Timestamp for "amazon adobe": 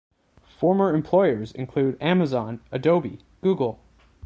2.01-3.19